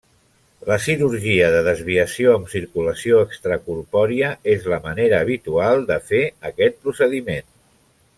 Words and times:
La 0.67 0.75
cirurgia 0.85 1.49
de 1.55 1.59
desviació 1.67 2.31
amb 2.37 2.49
circulació 2.53 3.19
extracorpòria 3.25 4.31
és 4.55 4.65
la 4.73 4.81
manera 4.87 5.21
habitual 5.27 5.85
de 5.93 5.99
fer 6.09 6.23
aquest 6.51 6.81
procediment. 6.87 7.47